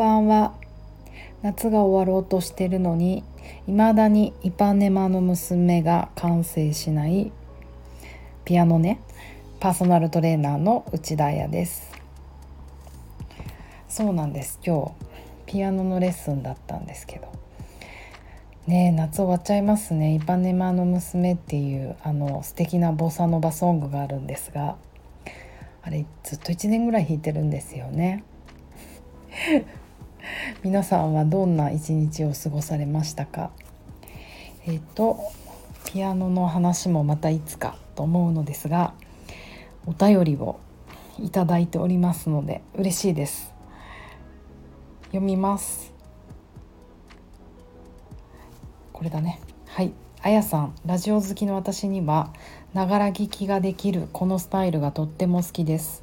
[0.00, 0.54] ばんは。
[1.42, 3.22] 夏が終わろうとしてるのに
[3.66, 7.32] 未だにイパネマの娘が完成しない
[8.46, 9.00] ピアノね
[9.58, 11.92] パーソナルトレーナーの内田彩です。
[13.88, 14.58] そうなんです。
[14.64, 14.92] 今日
[15.44, 17.30] ピアノのレッスンだったんですけど。
[18.66, 24.76] ね夏終わっちゃいますね「イパネマの娘」っていうあの素敵なボサノバソングがあるんですが。
[25.82, 28.24] あれずっと1年ぐらい弾いてるんですよね。
[30.62, 33.50] 皆さんはどんな一日を過ごされましたか？
[34.66, 35.18] えっ、と
[35.84, 38.92] ピアノの話もまたいつかと思うのですが
[39.86, 40.60] お便りを
[41.18, 43.52] いただいておりますので嬉しいです。
[45.06, 45.92] 読みます。
[48.92, 49.40] これだね。
[49.66, 49.92] はい。
[50.22, 52.32] あやさんラジオ好きの私には
[52.74, 56.02] ながら聞きができるこのスタイルがとっても好きです。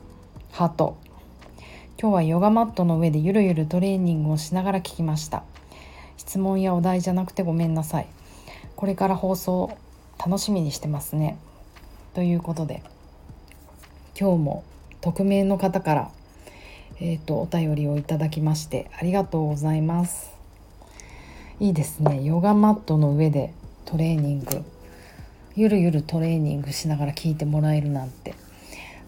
[0.51, 0.97] ハート。
[1.99, 5.43] 今日はヨガマットの上でゆるゆるトレーニングをしながら聞きました。
[6.15, 8.07] 質問やお題じゃなくてごめんなさい。
[8.75, 9.75] これから放送
[10.23, 11.39] 楽しみにしてますね。
[12.13, 12.83] ということで
[14.19, 14.63] 今日も
[15.01, 16.11] 匿名の方から
[16.99, 20.35] えーと、お便りをいただきましてありがとうございます。
[21.59, 22.23] いいですね。
[22.23, 23.53] ヨガマットの上で
[23.85, 24.63] トレーニング
[25.55, 28.35] ゆるゆるトレーニングしながら聞いてもらえるなんて。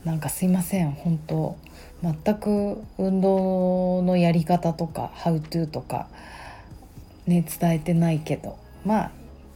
[0.06, 1.58] なんかすいません本当。
[2.02, 6.08] 全く運動のやり方とか「How to」とか
[7.28, 8.58] ね伝えてないけど。
[8.86, 9.12] まあ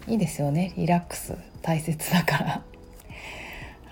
[0.08, 0.73] いいですよね。
[0.77, 1.35] リラックス。
[1.61, 2.61] 大切だから。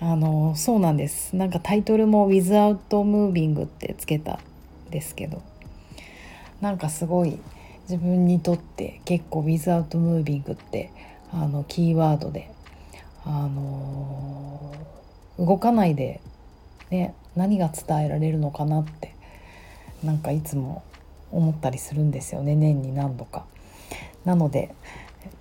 [0.00, 1.34] あのそうなんです。
[1.34, 4.40] なんかタイトルも「Without Moving」ってつけた
[4.88, 5.40] んですけど。
[6.60, 7.40] なんかすごい
[7.88, 10.90] 自分にとって結構「Without Moving」って
[11.32, 12.50] あのキーワードで
[13.24, 14.72] あの
[15.38, 16.20] 動かないで、
[16.92, 19.14] ね、何が伝えられるのかなって
[20.04, 20.82] なんかいつも
[21.30, 23.46] 思ったりするんですよね年に何度か。
[24.26, 24.74] なので、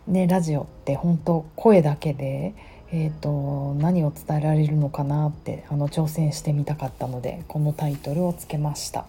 [0.08, 2.56] ね、ラジオって本当声だけで
[2.94, 9.06] えーと、何を伝えられるのかなってあの挑戦してみたかったのでこのタイトルをつけました。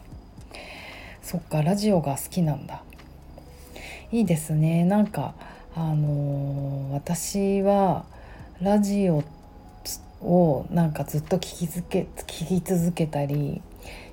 [1.20, 2.82] そっかラジオが好きなんだ。
[4.12, 4.84] いいですね。
[4.84, 5.34] なんか
[5.74, 8.04] あのー、私は
[8.60, 9.24] ラジオ
[10.22, 13.60] をなんかずっと聞き続け聞き続けたり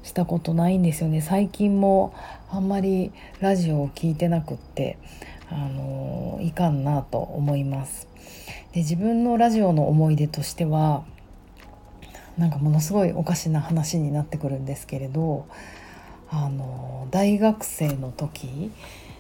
[0.04, 1.22] したことないんですよね。
[1.22, 2.14] 最近も
[2.50, 4.98] あんまりラジオを聞いてなくって
[5.50, 8.08] あのー、いかんなと思います。
[8.74, 11.04] で自分のラジオの思い出としては
[12.38, 15.48] なんかものすごいおかしな話になってくるんですけれど
[16.30, 18.72] あの大学生の時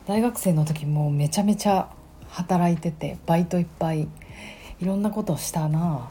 [0.07, 1.89] 大学生の時もめちゃめちゃ
[2.29, 4.07] 働いててバイトいっぱい
[4.79, 6.09] いろんなことをしたな。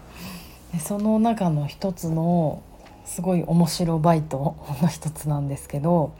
[0.72, 2.62] でその中の一つの
[3.04, 6.14] すごい面白バイトの一つなんですけど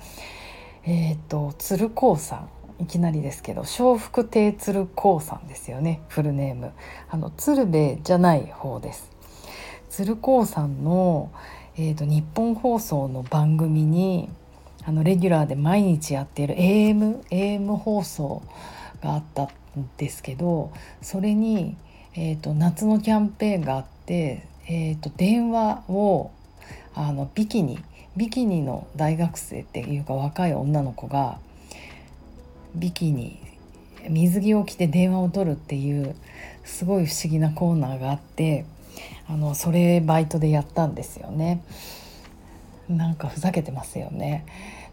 [0.85, 2.49] えっ、ー、と鶴光さん
[2.81, 6.73] いきなりですけど笑福亭鶴光さんですよねフルネーム。
[7.11, 9.11] あの鶴瓶じゃない方です。
[9.91, 11.33] 鶴光さんの、
[11.77, 14.29] えーと、日本放送の番組に
[14.85, 18.43] あのレギュラーで毎日やっている AM, AM 放送
[19.03, 19.49] があったん
[19.97, 20.73] ですけど
[21.03, 21.77] それに、
[22.15, 26.31] えーと、夏のキャンペーンがあって、でえーと電話を
[26.95, 27.79] あのビキニ
[28.17, 31.39] ビキニの大学生っていうか若い女の子が
[32.75, 33.39] ビキニ
[34.09, 36.17] 水着を着て電話を取るっていう
[36.65, 38.65] すごい不思議なコーナーがあって
[39.29, 41.63] あのそれバイトでやったんですよね。
[42.89, 44.47] なんかふざけてますよね。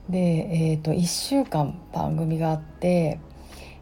[0.09, 3.19] で、えーと、1週間番組があって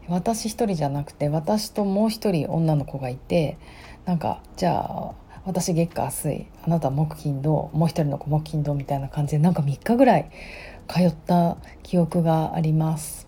[0.08, 3.58] 私一人じゃなくて私ともう一人女の子がいて
[4.06, 10.32] なんかじゃあ私月火水あなた木金土もう一人の子木金土みたいな感じでなんか3日ぐらい
[10.88, 13.28] 通った記憶があります。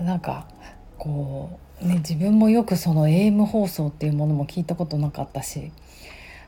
[0.00, 0.48] なんか
[0.98, 5.70] こうね自分もよくその AM 放送っていうものも聞いたことなかったし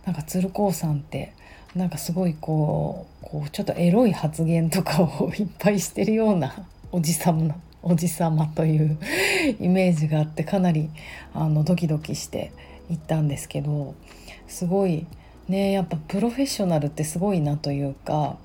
[0.05, 1.33] なんか鶴光さんって
[1.75, 6.55] なんかすごいこうこうちょっとエロい発言とかをいっぱいしてるような
[6.91, 8.99] おじさまおじさまという
[9.61, 10.91] イメージがあってかなり
[11.35, 12.53] あのドキドキして
[12.89, 13.95] 行ったんですけど
[14.49, 15.07] すごい
[15.49, 18.37] ねやっぱプロフェッショナルってすごいなというか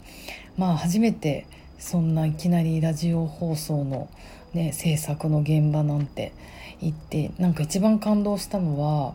[0.58, 1.46] まあ初めて
[1.80, 4.10] そんないきなりラジオ放送の
[4.54, 6.34] ね、制作の現場なんて
[6.82, 9.14] 行ってなんか一番感動したのは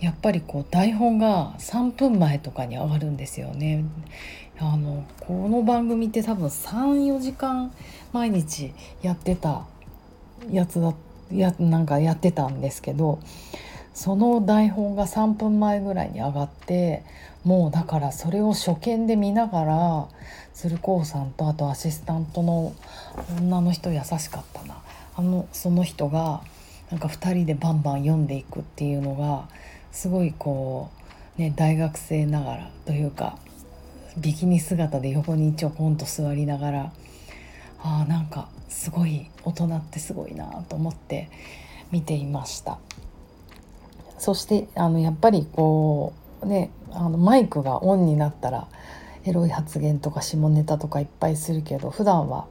[0.00, 3.84] やっぱりこう台本が3分前とかに上がるんですよね。
[4.58, 7.72] あのこの番組って多分34時間
[8.12, 9.66] 毎日やってた
[10.50, 10.94] やつだ
[11.32, 13.18] やなんかやってたんですけど
[13.94, 17.04] その台本が3分前ぐらいに上がって
[17.44, 20.08] もうだからそれを初見で見ながら
[20.52, 22.74] 鶴光さんとあとアシスタントの
[23.38, 24.82] 女の人優しかったな
[25.16, 26.42] あのその人が
[26.90, 29.48] なんか2人でバンバン読んでいくっていうのが
[29.92, 30.90] すごいこ
[31.38, 33.38] うね大学生ながらというか
[34.16, 36.92] ビキニ姿で横にちょこんと座りながら
[37.82, 41.30] あなんかすごい大人ってすごいなと思って
[41.92, 42.78] 見ていました。
[44.24, 48.68] そしてあのやっぱりこうねあのマイクがオンになったら
[49.26, 52.46] エロい発言とか下ネタとかいっぱいするけど普段は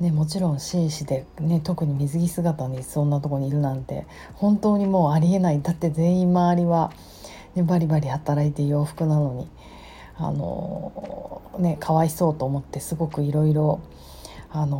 [0.00, 5.62] ね、もちろん紳士で、ね、特に水着姿にそんなとこにいるなんて本当にもうありえない。
[5.62, 6.92] だって全員周りは、
[7.56, 9.48] ね、バリバリ働いて洋服なのに
[10.16, 13.80] あの、ね、かわいそうと思ってすごくいろいろ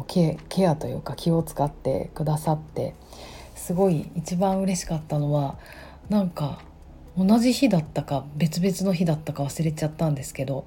[0.06, 2.94] ケアというか気を使ってくださって
[3.56, 5.58] すごい一番嬉しかったのは
[6.08, 6.62] なんか
[7.16, 10.66] 同じ日だったか別々の日だったか忘れちゃったんですけど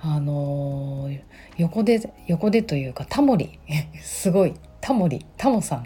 [0.00, 1.20] あのー、
[1.58, 3.58] 横で横でというかタモリ。
[4.00, 4.54] すごい。
[4.80, 5.26] タモリ。
[5.36, 5.84] タモさん。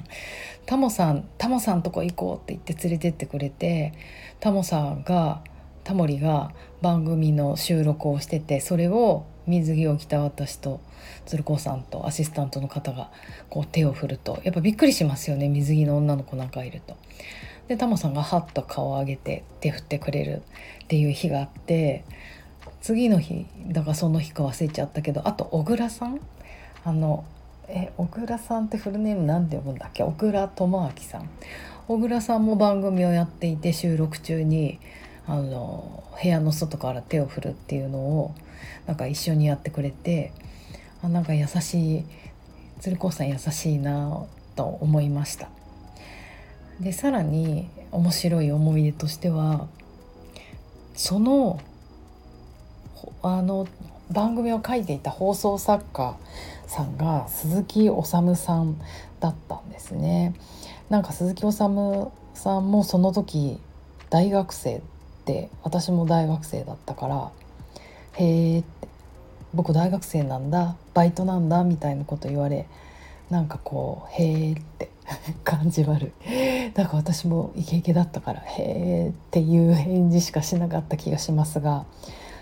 [0.67, 3.93] タモさんタモさんとこ行こうって言って連れてってくれて
[4.41, 5.43] タモさんが
[5.83, 10.81] タモリが番組の収録をしててそれを水着を着た私と
[11.27, 13.11] 鶴子さんとアシスタントの方が
[13.51, 14.41] こう手を振ると。
[14.45, 16.97] やっぱびっくりしますよね水着の女の子なんかいると。
[17.69, 20.43] でタモさんがハッと顔を上げて手振ってくれる
[20.85, 22.05] っていう日があって
[22.81, 26.21] 次の日だからその日か忘れちゃったけどあと小倉さん？
[26.85, 27.25] あの
[27.67, 30.03] え小倉さんってフルネームなんて呼ぶんだっけ？
[30.03, 31.31] 小倉智明さん。
[31.89, 34.79] 小倉さんも番組をやっていて収録中に
[35.27, 38.35] あの部屋の外から手を振るっていうのを
[38.87, 40.33] なんか一緒にやってくれて
[41.03, 42.05] あなんか優しい
[42.81, 44.27] 鶴子さん優しいな
[44.57, 45.49] と思いました。
[46.81, 49.69] でさらに面白い思い出としては
[50.95, 51.61] その
[53.23, 53.67] あの
[54.11, 56.17] 番組を書いていた放送作家
[56.67, 58.27] さんが鈴木おさん
[59.21, 60.35] だったんですね。
[60.91, 63.59] なんか鈴木おさんもその時
[64.11, 64.83] 大学生
[65.25, 67.31] で私も大学生だったから
[68.15, 68.89] 「へえ」って
[69.55, 72.67] 「僕大学生なんだバイトなんだ」みたいなこと言われ
[73.31, 74.91] なんかこう「へえ」って
[75.45, 76.73] 感じ悪い。
[76.75, 81.85] だから私もイケイケだったから「へえ」っていう返事しかしなかった気がしますが、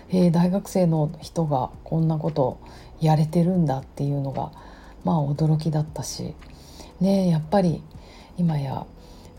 [0.09, 2.57] えー、大学生の人がこんなこと
[2.99, 4.51] やれてるんだっていうのが
[5.03, 6.33] まあ驚きだったし
[7.01, 7.83] ねやっぱり
[8.37, 8.85] 今や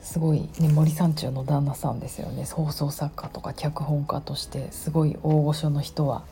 [0.02, 2.44] すごい、ね、森三中の旦那さんですよね。
[2.44, 6.25] 放送作家とか脚本家としてすごい大御所の人は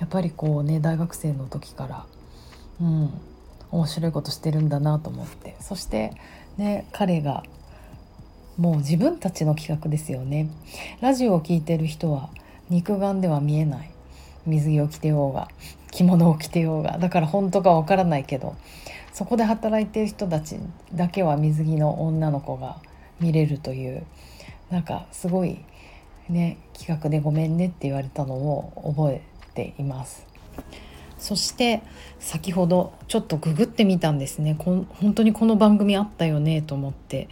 [0.00, 2.06] やっぱりこうね大学生の時から
[2.80, 3.10] うん
[3.72, 5.56] 面白いことしてるんだなと思って。
[5.60, 6.12] そして
[6.56, 7.42] ね彼が
[8.56, 10.48] もう自分たちの企画ですよね。
[11.00, 12.30] ラジオを聴いてる人は
[12.70, 13.90] 肉眼では見えない。
[14.46, 15.48] 水着を着てようが
[15.90, 18.56] 着物を着てようがだから本当かわからないけど
[19.12, 20.58] そこで働いてる人たち
[20.92, 22.78] だけは水着の女の子が
[23.20, 24.04] 見れるという
[24.70, 25.64] なんかすごい
[26.28, 29.22] ね企画でごめんねって言われたのを覚え
[29.54, 30.26] ています。
[31.22, 31.82] そして
[32.18, 34.56] 先ほどちょっとググってみたんですね。
[34.58, 37.28] こ本当にこの番組あったよねと思って。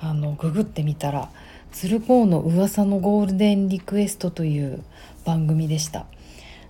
[0.00, 1.28] あのググってみたら
[1.72, 4.84] 「鶴光の噂のゴールデンリクエスト」という
[5.24, 6.06] 番組でした。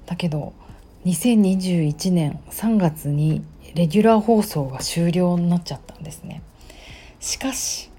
[0.06, 0.54] だけど
[1.04, 3.42] 2021年3月に
[3.74, 6.40] レギュラー放送が終了になっちゃったんですね。
[7.20, 7.90] しかし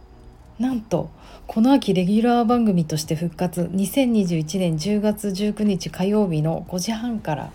[0.58, 1.12] なんと
[1.46, 7.52] この秋レギュラー番組として復活2021年10月19日火曜日の5時半から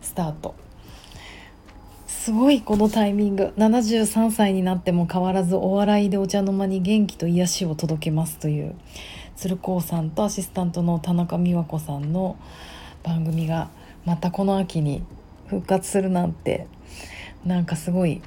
[0.00, 0.54] スタート。
[2.06, 3.52] すごいこのタイミング。
[3.56, 8.74] 73歳になっても変わらずお笑いでお茶の間に元気と癒しを届けますという。
[9.36, 12.36] 鶴光さんとアシスタントの田中美和子さんの
[13.02, 13.70] 番組が
[14.04, 15.02] またこの秋に
[15.46, 16.66] 復活するなんて。
[17.44, 18.20] なんかすごい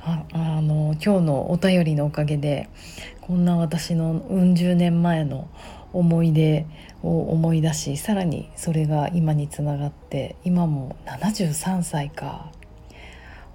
[0.00, 2.68] ああの今日のお便りのおかげで
[3.20, 5.48] こんな私のうん十年前の
[5.92, 6.66] 思い出
[7.02, 12.50] を思い出しさらにそれが今につながって今も73歳か。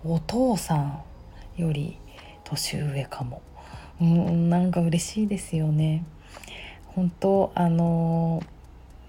[0.06, 1.02] お父さん
[1.56, 1.98] より
[2.44, 3.42] 年上かも。
[4.02, 6.04] うんなんか嬉しいですよね。
[6.88, 8.44] 本当あの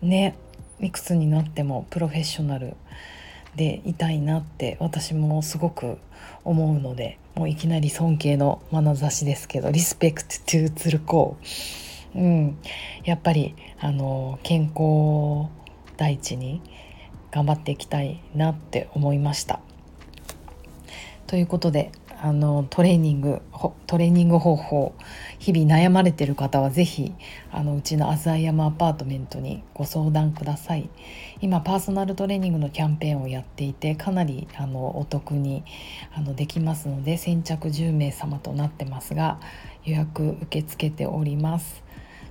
[0.01, 0.37] ね
[0.81, 2.77] いくつになってもプロフェッショナル
[3.57, 5.99] でいたいなって私もすごく
[6.45, 11.84] 思うのでもういきなり尊敬の眼差しですけどリスペクトトゥーツルコー。
[12.15, 12.59] うん、
[13.05, 15.51] やっぱりあの健康
[15.97, 16.61] 第一に
[17.31, 19.61] 頑張っていきたいなって思いました。
[21.27, 21.91] ということで
[22.21, 23.43] あのトレーニング
[23.87, 24.95] トレーニング方法
[25.39, 27.13] 日々悩まれてる方は是非
[27.51, 30.89] あのうちの浅井山アパートメントにご相談ください。
[31.41, 35.65] 今パーソナルトレーニングのキャンペーンをやっていてかなりあのお得に
[36.15, 39.39] あのできますので先着10名様となってますが
[39.85, 41.83] 予約受け付けております。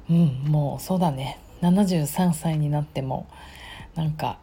[0.10, 1.40] うんもうそうだね。
[1.62, 3.26] 73歳になっても
[3.96, 4.38] なんか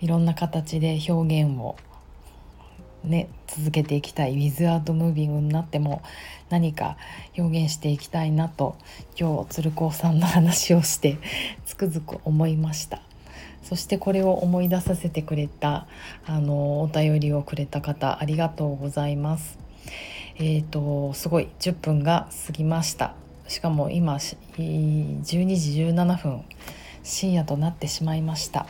[0.00, 1.76] いろんな形で表現を
[3.04, 4.32] ね続けていきたい。
[4.32, 6.02] ウィズアートムービングになっても
[6.50, 6.96] 何か
[7.38, 8.76] 表現していきたいなと
[9.18, 11.18] 今日鶴光さんの話をして
[11.64, 13.00] つくづく思いました。
[13.62, 15.86] そしてこれを思い出させてくれた
[16.26, 19.58] あのお便りをくれた方ありがとうございます。
[20.36, 23.14] えーと、すごい10分が過ぎました。
[23.48, 24.36] しかも今12
[25.56, 26.44] 時17分
[27.02, 28.66] 深夜となってしまいました。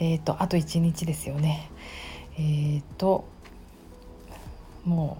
[0.00, 1.70] えーとあと1日ですよね。
[2.36, 3.24] えーと
[4.84, 5.18] も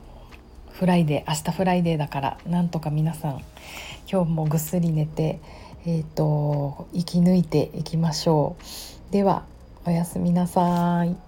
[0.70, 3.42] う Friday明日 Fridayだからなんとか皆さん
[4.10, 5.40] 今日もぐっすり寝て
[5.84, 8.56] えっ、ー、と生き抜いていきましょ
[9.10, 9.12] う。
[9.12, 9.44] では
[9.84, 11.27] おやすみなさい。